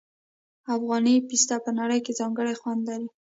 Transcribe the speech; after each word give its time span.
افغاني 0.75 1.15
پسته 1.27 1.55
په 1.65 1.71
نړۍ 1.79 1.99
کې 2.05 2.17
ځانګړی 2.19 2.55
خوند 2.61 2.81
لري. 2.89 3.07